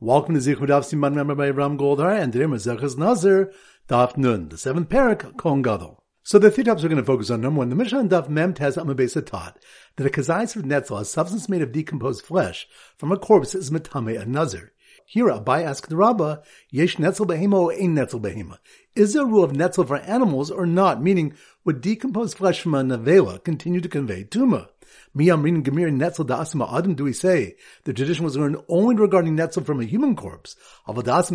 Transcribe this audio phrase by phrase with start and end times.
[0.00, 3.52] Welcome to Zichud Siman member by Ram Goldar and today Maseches Nazir
[3.88, 5.98] Daf Nun, the seventh parak Kohen Gadol.
[6.22, 7.40] So the three topics we're going to focus on.
[7.40, 9.58] Number one, the Mishnah Daf Mem Tes Amabesa taught
[9.96, 13.72] that a kazayis of netzel, a substance made of decomposed flesh from a corpse, is
[13.72, 14.72] matame a nazir.
[15.04, 18.58] Here, Abai asked the Rabbah, Yesh netzel behema or ein netzel behema?
[18.94, 21.02] Is there a rule of netzel for animals or not?
[21.02, 21.34] Meaning,
[21.64, 24.68] would decomposed flesh from a navela continue to convey tuma?
[25.16, 29.64] Miyamrin Gemir Netzel Da'asma Adam do we say the tradition was learned only regarding Netzel
[29.64, 30.56] from a human corpse,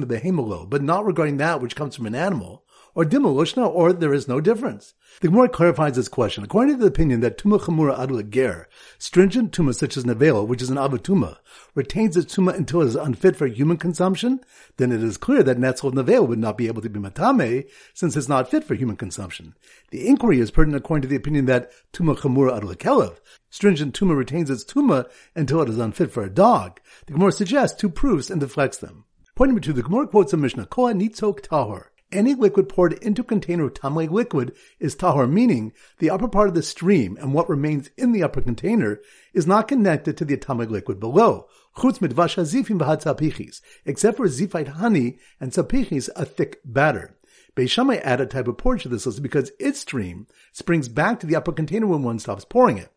[0.07, 2.62] Behemolo, but not regarding that which comes from an animal,
[2.95, 4.93] or Dimalushna, or there is no difference.
[5.21, 6.43] The Gemara clarifies this question.
[6.43, 8.67] According to the opinion that Tuma Chamura Adul Ger,
[8.99, 11.37] stringent Tuma such as Nevela, which is an Avatuma,
[11.75, 14.41] retains its Tuma until it is unfit for human consumption,
[14.77, 18.15] then it is clear that Netzel Nevela would not be able to be Matame, since
[18.15, 19.55] it's not fit for human consumption.
[19.91, 23.17] The inquiry is pertinent according to the opinion that Tuma Chamura Adul Kelev,
[23.49, 26.79] stringent Tuma retains its Tuma until it is unfit for a dog.
[27.07, 29.05] The Gemara suggests two proofs and deflects them.
[29.35, 33.21] Point number two, the Gemara quotes a Mishnah, Koa Nitzok Tahor any liquid poured into
[33.21, 37.33] a container of tamei liquid is tahor, meaning the upper part of the stream and
[37.33, 39.01] what remains in the upper container
[39.33, 41.47] is not connected to the tamei liquid below.
[41.77, 47.17] Chutz hazifim except for zifite honey and tzapichis, a thick batter.
[47.55, 51.27] Beishamai add a type of porridge to this list because its stream springs back to
[51.27, 52.89] the upper container when one stops pouring it.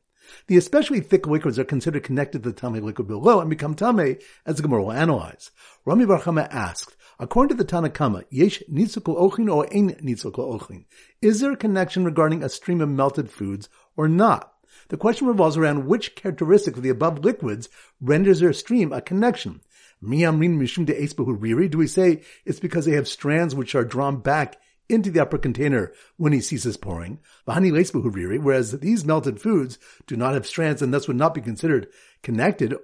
[0.49, 4.23] The especially thick liquids are considered connected to the tamei liquid below and become tamei,
[4.45, 5.51] as the Gemara will analyze.
[5.85, 10.84] Rami Barchama asked, According to the Tanakama, yesh ochin or ein ochin.
[11.22, 14.53] Is there a connection regarding a stream of melted foods or not?
[14.89, 17.70] The question revolves around which characteristic of the above liquids
[18.03, 19.62] renders their stream a connection.
[20.03, 25.39] Do we say it's because they have strands which are drawn back into the upper
[25.39, 27.19] container when he ceases pouring?
[27.47, 31.89] Whereas these melted foods do not have strands and thus would not be considered
[32.22, 32.75] connected.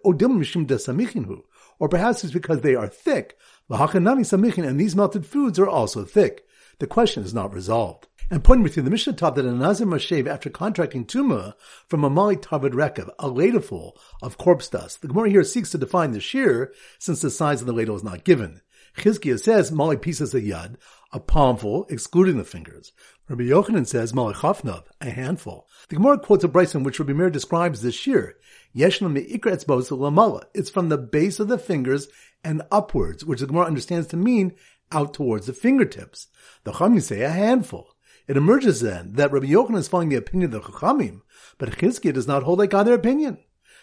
[1.78, 3.36] Or perhaps it's because they are thick,
[3.68, 6.44] and these melted foods are also thick.
[6.78, 8.08] The question is not resolved.
[8.30, 11.54] And pointing you, the Mishnah taught that a Nazir Mashev, after contracting Tuma
[11.86, 15.78] from a Mali Tarvad Rekav, a ladleful of corpse dust, the Gemara here seeks to
[15.78, 16.68] define the shiur,
[16.98, 18.62] since the size of the ladle is not given.
[18.96, 20.76] Chizkiah says Mali pieces a yad,
[21.12, 22.92] a palmful, excluding the fingers.
[23.28, 25.66] Rabbi Yochanan says Mali chafnav, a handful.
[25.88, 28.32] The Gemara quotes a Braisa in which Rabbi Meir describes this shiur.
[28.76, 30.44] Yeshlam me'ikra lamala.
[30.54, 32.08] It's from the base of the fingers
[32.44, 34.52] and upwards, which the Gemara understands to mean
[34.90, 36.28] out towards the fingertips.
[36.64, 37.96] The Chachamim say a handful.
[38.28, 41.22] It emerges then that Rabbi Yochanan is following the opinion of the Chachamim,
[41.58, 43.38] but Chizkiah does not hold like either opinion.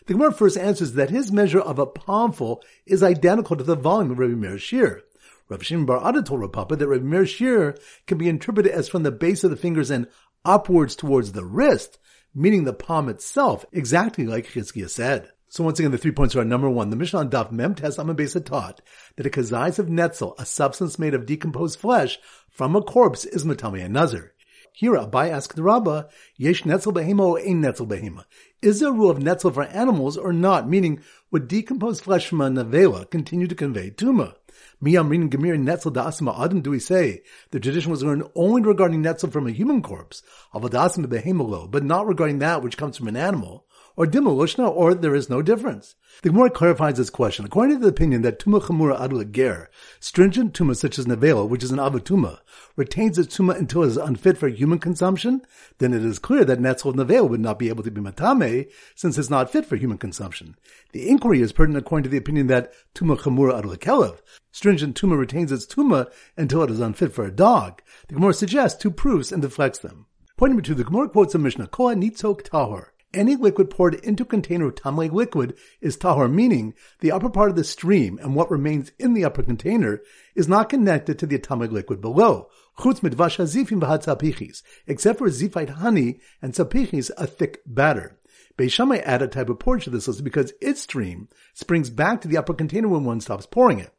[0.09, 4.09] The Gemara first answers that his measure of a palmful is identical to the volume
[4.09, 5.01] of Rabbi Meir's shiur.
[5.49, 8.89] Rabbi Shimon Bar Ada told Rav Papa that Rabbi Meir's shiur can be interpreted as
[8.89, 10.07] from the base of the fingers and
[10.43, 11.99] upwards towards the wrist,
[12.33, 15.29] meaning the palm itself, exactly like Chizkiah said.
[15.47, 16.89] So once again, the three points are number one.
[16.89, 18.81] The Mishnah on Daf Mem Tes Amabesa taught
[19.15, 22.17] that a kazais of netzel, a substance made of decomposed flesh
[22.49, 24.33] from a corpse, is matami and nazir.
[24.79, 26.03] Here, Abai asked the Rabbah,
[26.37, 28.23] Yesh netzel behema or ein netzel behema?
[28.61, 30.69] Is there a rule of netzel for animals or not?
[30.69, 31.01] Meaning,
[31.31, 34.35] would decomposed flesh from a nevela continue to convey tuma?
[34.81, 39.29] Miyamrin Gemir Netzel Da'asma Adam do we say the tradition was learned only regarding Netzel
[39.29, 40.23] from a human corpse,
[40.53, 43.65] Avadasma Behemolo, but not regarding that which comes from an animal
[43.99, 45.95] or dimalushna, or there is no difference.
[46.21, 47.43] The Gemara clarifies this question.
[47.43, 51.65] According to the opinion that tuma chamura adul ger, stringent tuma such as nevela, which
[51.65, 52.39] is an avatuma,
[52.77, 55.41] retains its tuma until it is unfit for human consumption,
[55.79, 59.17] then it is clear that netzel nevela would not be able to be matame, since
[59.17, 60.55] it's not fit for human consumption.
[60.93, 64.21] The inquiry is pertinent according to the opinion that tuma chamura adul kelev,
[64.53, 67.81] stringent tuma retains its tuma until it is unfit for a dog.
[68.07, 70.05] The Gemara suggests two proofs and deflects them.
[70.37, 72.85] Point number two, the Gemara quotes a Mishnah, Koa nitzok tahor.
[73.11, 77.49] Any liquid poured into a container of tamei liquid is tahor, meaning the upper part
[77.49, 80.01] of the stream and what remains in the upper container
[80.35, 82.49] is not connected to the tamei liquid below.
[82.77, 88.19] Chutz hazifim except for zifite honey and tzapichis, a thick batter.
[88.59, 92.27] Beishamai add a type of portion to this list because its stream springs back to
[92.27, 93.91] the upper container when one stops pouring it.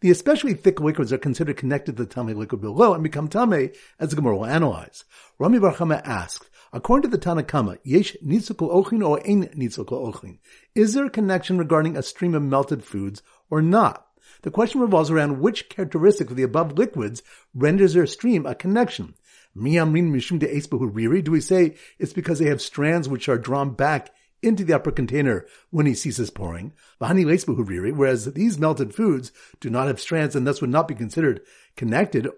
[0.00, 3.76] The especially thick liquids are considered connected to the tamei liquid below and become tamei,
[4.00, 5.04] as the Gemara will analyze.
[5.38, 10.38] Rami Barchama asked, According to the Tanakama, yesh ochin or ein ochin.
[10.74, 14.08] Is there a connection regarding a stream of melted foods or not?
[14.42, 17.22] The question revolves around which characteristic of the above liquids
[17.54, 19.14] renders their stream a connection.
[19.54, 24.10] Do we say it's because they have strands which are drawn back
[24.42, 26.72] into the upper container when he ceases pouring?
[26.98, 29.30] Whereas these melted foods
[29.60, 31.40] do not have strands and thus would not be considered
[31.76, 32.28] connected.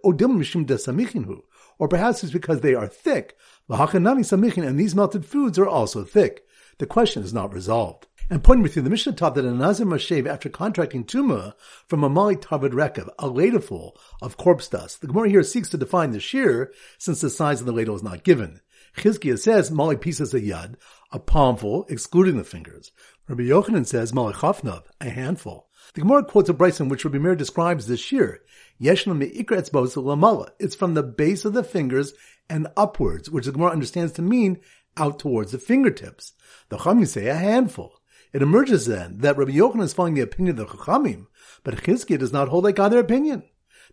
[1.78, 3.36] Or perhaps it's because they are thick.
[3.68, 6.46] And these melted foods are also thick.
[6.78, 8.06] The question is not resolved.
[8.28, 11.54] And pointing with you, the Mishnah taught that a Nazir must shave after contracting tuma
[11.86, 15.00] from a mali tarvad rekav, a ladleful of corpse dust.
[15.00, 16.68] The Gemara here seeks to define the shiur
[16.98, 18.60] since the size of the ladle is not given.
[18.96, 20.74] Chizkiah says mali pieces a yad,
[21.12, 22.90] a palmful, excluding the fingers.
[23.28, 25.68] Rabbi Yochanan says mali chafnav, a handful.
[25.94, 28.38] The Gemara quotes a brisa in which Rabbi Meir describes the shiur.
[28.80, 30.50] Yeshna me'ikra etzbos lamala.
[30.58, 32.12] It's from the base of the fingers
[32.48, 34.60] and upwards, which the Gemara understands to mean
[34.96, 36.32] out towards the fingertips.
[36.68, 38.00] The Chachamim say a handful.
[38.32, 41.26] It emerges then that Rabbi Yochanan is following the opinion of the Chachamim,
[41.64, 43.44] but Chizkiah does not hold like other opinion.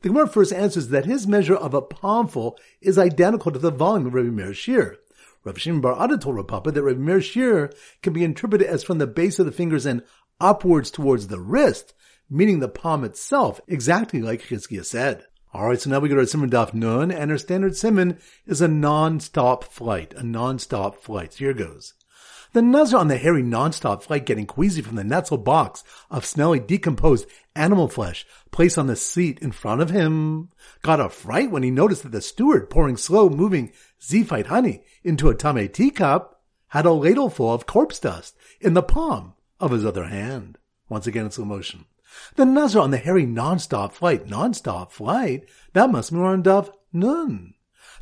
[0.02, 4.08] The Gemara first answers that his measure of a palmful is identical to the volume
[4.08, 4.98] of Rabbi Meir's shiur.
[5.46, 8.84] Rabbi Shimon Bar Ada told Rav Papa that Rabbi Meir's shiur can be interpreted as
[8.84, 10.04] from the base of the fingers and
[10.40, 11.94] upwards towards the wrist,
[12.30, 15.26] meaning the palm itself, exactly like Chizkiah said.
[15.54, 18.68] Alright, so now we go to Siman Daf Nun, and our standard Simon is a
[18.68, 21.34] non-stop flight, a non-stop flight.
[21.34, 21.94] So here goes.
[22.54, 26.60] The Nazar on the hairy non-stop flight getting queasy from the Netzel box of smelly
[26.60, 30.50] decomposed animal flesh placed on the seat in front of him
[30.84, 33.72] got a fright when he noticed that the steward pouring slow moving
[34.02, 39.34] Zephite honey into a tamei teacup had a ladleful of corpse dust in the palm
[39.64, 40.58] of his other hand.
[40.90, 41.86] Once again in slow motion.
[42.36, 47.54] The Nazar on the hairy non-stop flight, non-stop flight, that must be on Daf Nun.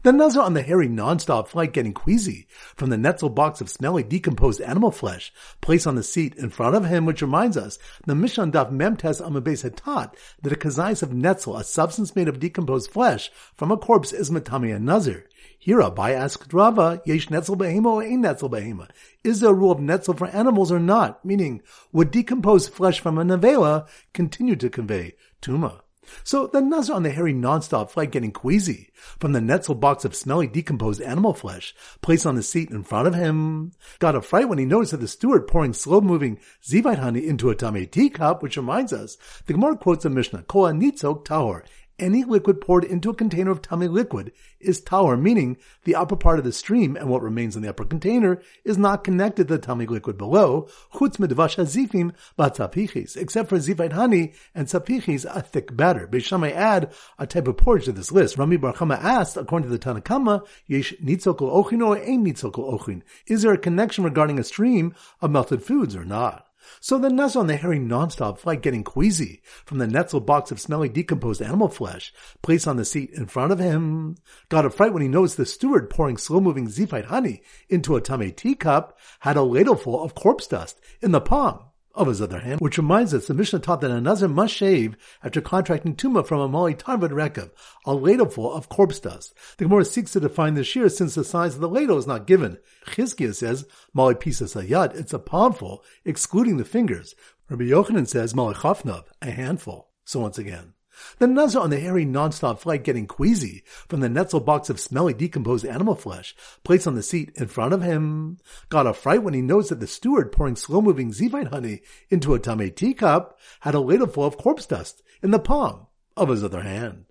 [0.04, 4.02] The Nazar on the hairy non-stop flight getting queasy from the Netzel box of smelly
[4.02, 5.32] decomposed animal flesh
[5.62, 7.78] placed on the seat in front of him, which reminds us
[8.08, 12.28] the Mishnah Daf Memtes Amabes had taught that a kazais of Netzel, a substance made
[12.28, 15.30] of decomposed flesh from a corpse, is Matami and Nazir.
[15.64, 18.90] Here Abai asked Rava, Yesh Netzel Behema or Ein Netzel Behema?
[19.24, 21.24] Is there a rule of Netzel for animals or not?
[21.24, 21.62] Meaning,
[21.92, 25.82] would decomposed flesh from a Nevela continue to convey Tuma?
[26.24, 30.16] So the Nazar on the hairy non-stop flight getting queasy from the Netzel box of
[30.16, 34.50] smelly decomposed animal flesh placed on the seat in front of him got a fright
[34.50, 38.58] when he noticed that the steward pouring slow-moving Zevite honey into a tamei teacup, which
[38.58, 39.16] reminds us,
[39.46, 41.64] the Gemara quotes a Mishnah, Koa nitzok tahor,
[42.02, 46.40] any liquid poured into a container of tamei liquid is tahor, meaning the upper part
[46.40, 49.66] of the stream and what remains in the upper container is not connected to the
[49.66, 55.76] tamei liquid below, chutz medvash hazifim batzapichis, except for zivite honey and tzapichis, a thick
[55.76, 56.08] batter.
[56.08, 58.38] Beishamai add a type of porridge to this list.
[58.38, 63.02] Rami Barchama asked, according to the Tanakama, yesh nitzokol ochin or ein nitzokol ochin?
[63.28, 66.51] Is there a connection regarding a stream of melted foods or not?
[66.80, 69.42] So the Nazar on the hairy nonstop flight getting queasy.
[69.66, 73.52] From the Netzel box of smelly decomposed animal flesh placed on the seat in front
[73.52, 74.18] of him
[74.50, 78.36] got a fright when he noticed the steward pouring slow-moving Zephite honey into a tamei
[78.36, 82.78] teacup had a ladleful of corpse dust in the palm of his other hand, which
[82.78, 86.48] reminds us the Mishnah taught that a Nazir must shave after contracting tuma from a
[86.48, 87.52] Mali Tarvad Rekav,
[87.86, 89.34] a ladleful of corpse dust.
[89.58, 92.28] The Gemara seeks to define the shiur since the size of the ladle is not
[92.28, 92.58] given.
[92.88, 97.16] Chizkiah says, Mali Pisa Sayad, it's a palmful, excluding the fingers.
[97.50, 99.90] Rabbi Yochanan says, Mali Chafnav, a handful.
[100.06, 100.74] So once again,
[101.20, 105.14] the Nazar on the hairy non-stop flight getting queasy from the Netzel box of smelly
[105.14, 108.38] decomposed animal flesh placed on the seat in front of him
[108.70, 112.40] got a fright when he noticed that the steward pouring slow-moving Zevite honey into a
[112.40, 115.88] tamei teacup had a ladleful of corpse dust in the palm
[116.18, 117.06] of his other hand.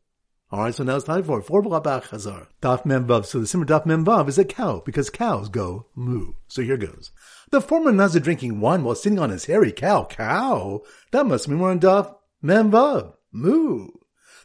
[0.52, 2.48] Alright, so now it's time for four Blabach Hazar.
[2.60, 3.24] Daf Memvav.
[3.24, 6.32] So the Siman Daf Memvav is a cow because cows go moo.
[6.48, 7.12] So here goes.
[7.52, 10.06] The former Nazir drinking wine while sitting on his hairy cow.
[10.06, 10.82] Cow?
[11.12, 13.14] That must mean we're on Daf Memvav.
[13.32, 13.88] Moo!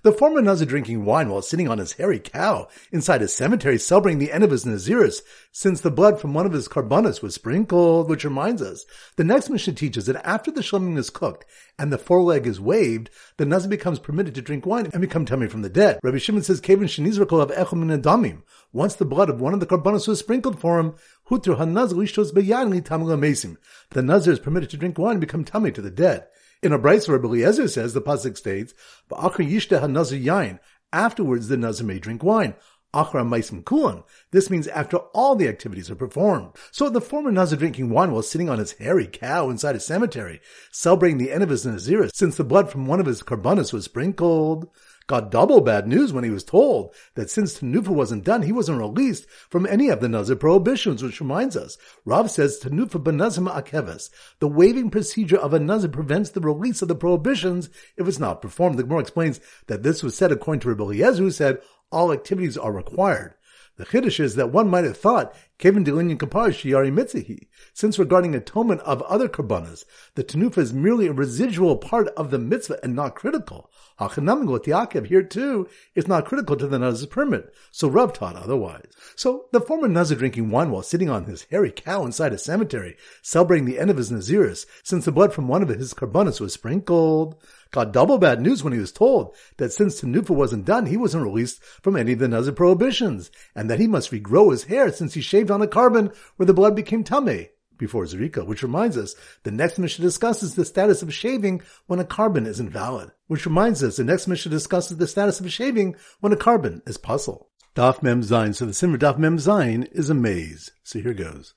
[0.06, 4.20] The former Nazir drinking wine while sitting on his hairy cow inside a cemetery celebrating
[4.20, 8.08] the end of his Naziris, since the blood from one of his carbonas was sprinkled,
[8.08, 11.46] which reminds us, the next Mishnah teaches that after the shlemim is cooked
[11.80, 15.50] and the foreleg is waved, the Nazir becomes permitted to drink wine and become tamei
[15.50, 16.00] from the dead.
[16.04, 18.44] Rabbi Shimon says, Kevin Shenizrakol of Echom Adamim.
[18.72, 20.94] Once the blood of one of the carbonas was sprinkled for him,
[21.32, 23.58] Hutr HaNazir Ishtos Beyan Tamil
[23.90, 26.28] The Nazir is permitted to drink wine and become tamei to the dead.
[26.64, 28.74] In a Braisa, Rabbi Eliezer says, the Pasuk states,
[29.12, 30.60] yain.
[30.94, 32.56] Afterwards, the Nazir may drink wine.
[32.96, 34.04] Achra Maisim Kulan.
[34.32, 36.52] This means after all the activities are performed.
[36.72, 40.40] So the former Nazir drinking wine while sitting on his hairy cow inside a cemetery,
[40.72, 43.84] celebrating the end of his Naziris, since the blood from one of his carbonas was
[43.84, 44.70] sprinkled
[45.08, 48.80] got double bad news when he was told that since tenufa wasn't done, he wasn't
[48.80, 54.10] released from any of the Nazir prohibitions, which reminds us, Rav says tenufa benazim akeves.
[54.40, 58.42] The waving procedure of a Nazir prevents the release of the prohibitions if it's not
[58.42, 58.78] performed.
[58.78, 62.58] The Gemara explains that this was said according to Rabbi Eliezer, who said all activities
[62.58, 63.36] are required.
[63.78, 68.34] The chiddush is that one might have thought, Kevin Delinyan Kapar Shiari Mitzihi, since regarding
[68.34, 69.84] atonement of other karbanas,
[70.16, 73.70] the tenufa is merely a residual part of the mitzvah and not critical.
[74.00, 78.88] Hachanamim Yaakov here too is not critical to the Nazir's permit, so Rav taught otherwise.
[79.16, 82.96] So the former Nazir drinking wine while sitting on his hairy cow inside a cemetery,
[83.22, 86.54] celebrating the end of his Naziris, since the blood from one of his karbanas was
[86.54, 87.36] sprinkled
[87.76, 91.24] got double bad news when he was told that since tenufa wasn't done, he wasn't
[91.24, 95.14] released from any of the Nazir prohibitions, and that he must regrow his hair since
[95.14, 99.16] he shaved on a korban where the blood became tamei before Zerika, which reminds us
[99.44, 103.12] the next Mishnah discusses the status of shaving when a korban is invalid.
[103.28, 106.98] Which reminds us the next Mishnah discusses the status of shaving when a korban is
[106.98, 107.48] pasul.
[107.76, 108.56] Daf Mem Zayin.
[108.56, 110.72] So the Siman Daf Mem Zayin is a maze.
[110.84, 111.54] So here goes.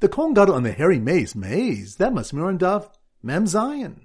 [0.00, 2.90] The Kohen Gadol on the hairy maze, maze, that must be on Daf
[3.22, 4.00] Mem Zayin.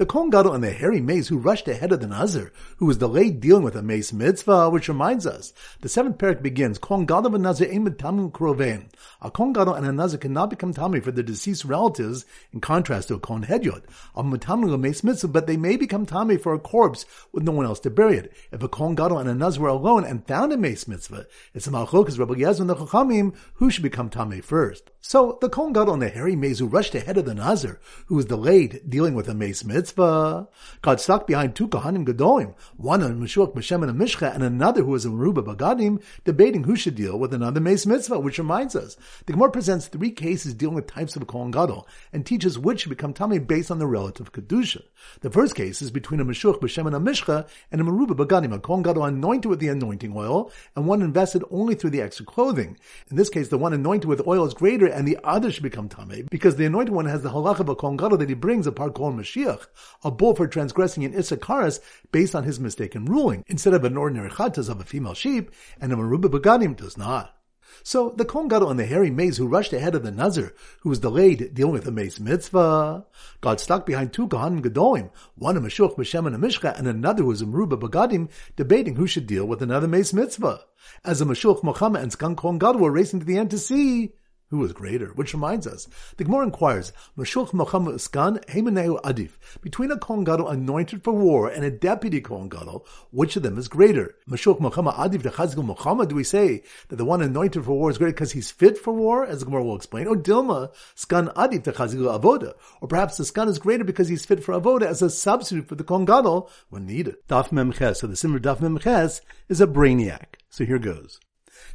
[0.00, 2.96] The Kohen Gadol and the hairy maze who rushed ahead of the Nazir, who was
[2.96, 5.52] delayed dealing with a meis mitzvah, which reminds us,
[5.82, 8.86] the seventh parak begins, Kohen Gadol and Nazir aimed tamu krovein.
[9.20, 13.08] A Kohen Gadol and a Nazir cannot become tamei for their deceased relatives, in contrast
[13.08, 13.82] to a Kohen Hedyot.
[14.16, 17.66] A mutamu meis mitzvah, but they may become tamei for a corpse with no one
[17.66, 18.32] else to bury it.
[18.52, 21.66] If a Kohen Gadol and a Nazir were alone and found a meis mitzvah, it's
[21.66, 24.90] a malchokas Rabbi and the Chachamim who should become tamei first.
[25.02, 28.14] So the Kohen Gadol and the hairy maze who rushed ahead of the Nazir, who
[28.14, 33.20] was delayed dealing with a meis mitzvah, got stuck behind two Kohanim Gedolim, one on
[33.20, 36.94] Meshuach Meshem and a Mishcha, and another who was in Ruba Bagadim, debating who should
[36.94, 40.86] deal with another meis mitzvah, which reminds us, the Gemara presents three cases dealing with
[40.86, 44.82] types of Kohen Gadol, and teaches which should become Tamei based on the relative Kedusha.
[45.20, 48.54] The first case is between a Meshuach Meshem and a Mishcha, and a Meruba Bagadim,
[48.54, 52.24] a Kohen Gadol anointed with the anointing oil, and one invested only through the extra
[52.24, 52.76] clothing.
[53.10, 55.88] In this case, the one anointed with oil is greater and the other should become
[55.88, 58.66] Tameh, because the anointed one has the halacha of a Kohen Gadol that he brings
[58.66, 59.66] apart Kohen Mashiach,
[60.02, 61.70] a bull for transgressing an Issachar
[62.12, 65.92] based on his mistaken ruling, instead of an ordinary chatas of a female sheep, and
[65.92, 67.36] a Maruba Begadim does not.
[67.82, 70.88] So the Kohen Gadol and the hairy maze who rushed ahead of the Nazir, who
[70.88, 73.06] was delayed dealing with the meis mitzvah,
[73.40, 77.24] got stuck behind two Kohanim Gedolim, one a Meshuch, Meshem, and a Mishka, and another
[77.24, 80.60] was a Meruba Bagadim, debating who should deal with another meis mitzvah.
[81.04, 84.12] As a Meshuch, Mohammed, and Skan Kohen Gadol were racing to the end to see
[84.50, 85.08] who was greater?
[85.14, 90.48] Which reminds us, the Gemara inquires, Mashulch Mohammed Iskan, Hemaneu Adif, between a Kohen Gadol
[90.48, 94.16] anointed for war and a deputy Kohen Gadol, which of them is greater?
[94.28, 97.90] Mashulch Mohammed Adif the Chazgul Muhammad, do we say that the one anointed for war
[97.90, 101.32] is greater because he's fit for war, as the Gemara will explain, or Dilma, Skan
[101.34, 104.82] Adif the Chazgul Avoda, or perhaps the Skan is greater because he's fit for Avoda
[104.82, 107.16] as a substitute for the Kohen Gadol when needed.
[107.28, 110.34] Daf Memches, so the Siman Daf Memches is a brainiac.
[110.48, 111.20] So here goes.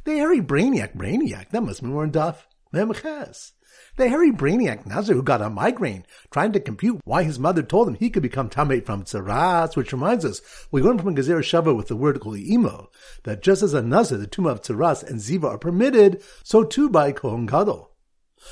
[0.04, 2.36] The hairy brainiac, brainiac, that must be more in Daf
[2.76, 7.88] The hairy brainiac Nazir who got a migraine, trying to compute why his mother told
[7.88, 11.74] him he could become Tamei from Tzaras, which reminds us, we learn from Gezer Shava
[11.74, 12.90] with the word Imo,
[13.22, 16.90] that just as a Nazir, the tomb of Tzaras and Ziva are permitted, so too
[16.90, 17.95] by Kohen Gadol.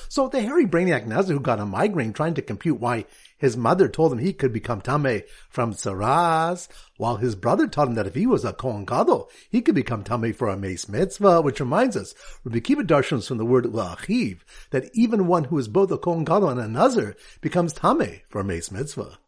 [0.08, 3.04] So the hairy brainiac Nazir who got a migraine trying to compute why
[3.36, 7.94] his mother told him he could become Tameh from Tzaras, while his brother taught him
[7.94, 11.42] that if he was a Kohen Gadol, he could become Tameh for a Meis Mitzvah,
[11.42, 14.38] which reminds us, Rabbi Kiva Darshans from the word La'achiv,
[14.70, 18.40] that even one who is both a Kohen Gadol and a Nazir becomes Tameh for
[18.40, 19.18] a Meis Mitzvah.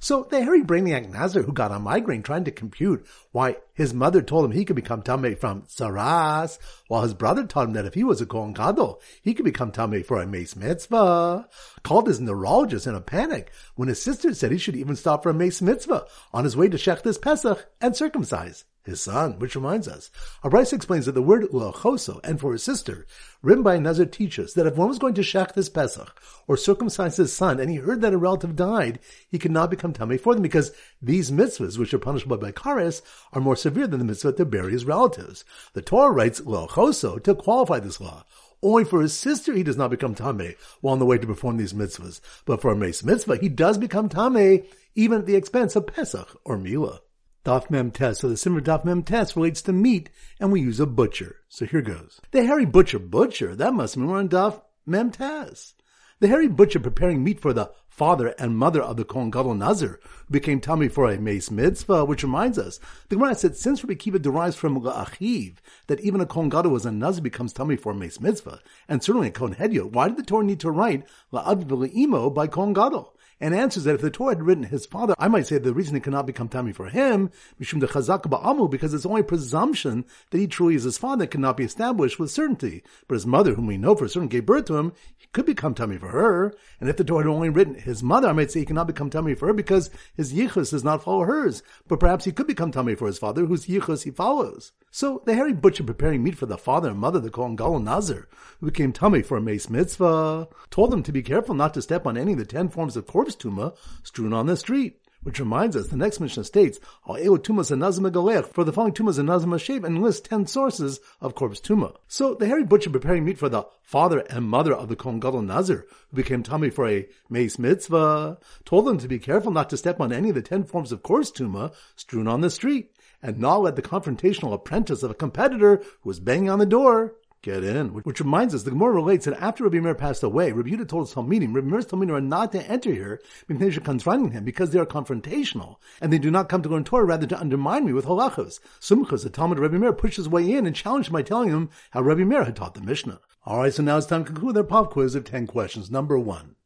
[0.00, 4.22] So the hairy brainiac Nazir who got a migraine trying to compute why his mother
[4.22, 7.94] told him he could become Tameh from Tzaras, while his brother taught him that if
[7.94, 11.48] he was a Kohen Gadol, he could become Tameh for a Meis Mitzvah,
[11.82, 15.30] called his neurologist in a panic when his sister said he should even stop for
[15.30, 19.86] a Meis Mitzvah on his way to Shechtes Pesach and circumcise his son, which reminds
[19.86, 20.10] us.
[20.42, 23.06] Abraisa explains that the word uachoso and for his sister,
[23.42, 27.16] written by Nazir teaches that if one was going to shech this Pesach or circumcise
[27.16, 30.34] his son and he heard that a relative died, he could not become tamei for
[30.34, 33.02] them because these mitzvahs, which are punishable by kares,
[33.32, 35.44] are more severe than the mitzvah to bury his relatives.
[35.74, 38.24] The Torah writes uachoso to qualify this law.
[38.62, 41.58] Only for his sister he does not become Tameh while on the way to perform
[41.58, 42.20] these mitzvahs.
[42.44, 44.66] But for a Meis mitzvah, he does become Tameh
[44.96, 46.98] even at the expense of Pesach or Milah.
[47.48, 48.18] Daf Mem Tes.
[48.18, 51.36] So the Siman Daf Mem Tes relates to meat, and we use a butcher.
[51.48, 52.20] So here goes.
[52.30, 55.72] The hairy butcher butcher, that must mean we're on Daf Mem Tes.
[56.20, 59.98] The hairy butcher preparing meat for the father and mother of the Kohen Gadol Nazir,
[60.26, 63.94] who became Tamei for a Meis Mitzvah, which reminds us, the Gemara said, since Rabbi
[63.94, 67.92] Kiva derives from La'achiv, that even a Kohen Gadol was a Nazir becomes Tamei for
[67.92, 71.06] a Meis Mitzvah, and certainly a Kohen Hedyot, why did the Torah need to write
[71.32, 73.14] Imo by Kohen Gadol?
[73.40, 75.96] And answers that if the Torah had written his father, I might say the reason
[75.96, 77.30] it cannot become Tamei for him,
[77.60, 81.64] Mishum Chazak Ba'amu, because it's only presumption that he truly is his father cannot be
[81.64, 82.82] established with certainty.
[83.06, 85.74] But his mother, whom we know for certain gave birth to him, he could become
[85.74, 86.54] Tamei for her.
[86.80, 89.10] And if the Torah had only written his mother, I might say he cannot become
[89.10, 91.62] Tamei for her because his Yichus does not follow hers.
[91.86, 94.72] But perhaps he could become Tamei for his father, whose Yichus he follows.
[94.90, 97.80] So the hairy butcher preparing meat for the father and mother, of the Kohen Gadol
[97.80, 98.28] Nazir,
[98.60, 102.06] who became tamei for a meis mitzvah, told them to be careful not to step
[102.06, 105.00] on any of the ten forms of corpse tuma strewn on the street.
[105.24, 110.00] Which reminds us, the next Mishnah states, for the following tumas and nazim shape and
[110.00, 111.96] lists ten sources of corpse tuma.
[112.06, 115.42] So the hairy butcher preparing meat for the father and mother of the Kohen Gadol
[115.42, 119.76] Nazir, who became tamei for a meis mitzvah, told them to be careful not to
[119.76, 123.38] step on any of the ten forms of corpse tuma strewn on the street, and
[123.38, 127.62] not let the confrontational apprentice of a competitor who was banging on the door get
[127.62, 127.88] in.
[127.88, 131.06] Which reminds us, the Gemara relates that after Rabbi Meir passed away, Rabbi Yehuda told
[131.06, 134.86] his Talmidim, Rabbi Meir's Talmidim are not to enter here confronting him because they are
[134.86, 138.60] confrontational and they do not come to learn Torah, rather to undermine me with halachos.
[138.80, 141.50] Sumchas, the Talmid of Rabbi Meir, pushed his way in and challenged him by telling
[141.50, 143.20] him how Rabbi Meir had taught the Mishnah.
[143.46, 145.90] All right, so now it's time to conclude their pop quiz of 10 questions.
[145.90, 146.56] Number one.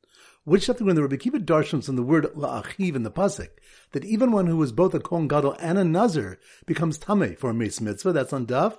[0.44, 3.50] Which something when the Rabbi Kiva darshans in the word la'achiv in the pasuk
[3.92, 7.50] that even one who is both a kohen gadol and a nazir becomes tameh for
[7.50, 8.12] a mitzvah.
[8.12, 8.78] That's on daf.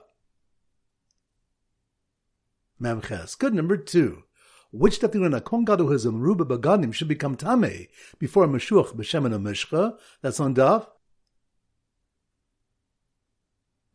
[2.81, 3.37] Memches.
[3.37, 4.23] Good number two.
[4.71, 8.47] Which that when a Kohen Gadol has a Meruba Bagadim should become Tamei before a
[8.47, 9.99] Meshuach B'Shem a Mishcha.
[10.23, 10.87] That's on Daf.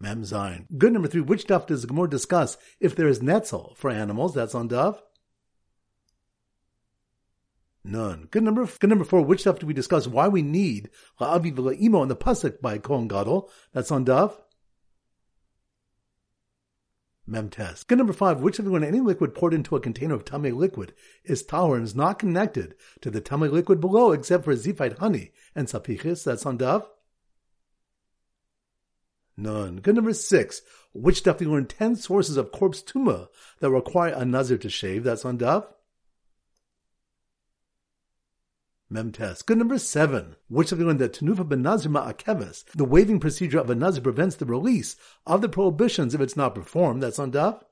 [0.01, 0.67] Mem Zayin.
[0.79, 1.21] Good number three.
[1.21, 4.35] Which daf does Gemara discuss if there is netzel for animals?
[4.35, 5.01] That's on daf.
[7.89, 8.29] None.
[8.31, 8.67] Good number.
[8.67, 9.23] Good number four.
[9.23, 13.09] Which stuff do we discuss why we need la'avi v'la'imo in the pasuk by Kohen
[13.09, 13.51] Gadol?
[13.73, 14.35] That's on daf.
[17.27, 17.85] Mem Tes.
[17.85, 20.55] Good number five, which of the when any liquid poured into a container of tamei
[20.55, 20.93] liquid
[21.25, 25.33] is tahor and is not connected to the tamei liquid below except for zifite honey
[25.55, 26.87] and tzapichis, that's on Daf?
[29.35, 29.77] None.
[29.77, 30.61] Good number six,
[30.93, 33.29] which daf we learn ten sources of corpse tuma
[33.61, 35.67] that require a nazir to shave, that's on Daf?
[38.91, 39.43] Mem Tes.
[39.43, 40.37] Good number seven.
[40.49, 44.37] Which of the that tenufa ben nazir ma'akeves, the waving procedure of a nazir prevents
[44.37, 47.03] the release of the prohibitions if it's not performed.
[47.03, 47.63] That's on daf.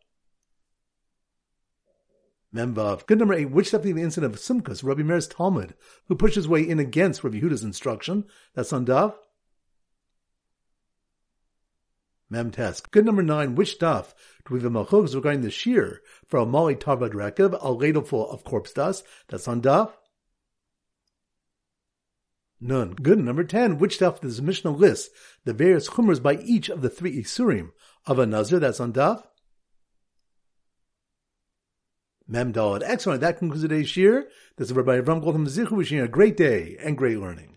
[2.55, 3.07] Memvav.
[3.07, 3.51] Good number eight.
[3.51, 5.73] Which definitely the incident of Simkus, Rabbi Meir's Talmid,
[6.07, 8.25] who pushed his way in against Rabbi Huda's instruction.
[8.55, 9.15] That's on daf.
[12.29, 12.81] Mem Tes.
[12.81, 13.55] Good number nine.
[13.55, 14.13] Which daf
[14.47, 18.45] do we have a regarding the shiur for a mali tavad a ladle full of
[18.45, 19.05] corpse dust?
[19.29, 19.93] That's on daf.
[22.61, 22.95] None.
[22.95, 23.19] Good.
[23.19, 23.79] Number 10.
[23.79, 25.11] Which stuff does the Mishnah list
[25.45, 27.73] the various chumras by each of the three Isurim
[28.07, 28.59] of a Nazir?
[28.59, 29.23] That's on Daf.
[32.29, 33.21] Mem Excellent.
[33.21, 34.25] That concludes today's shiur.
[34.57, 37.56] This is Rabbi Avram Goldham Zichu wishing you a great day and great learning.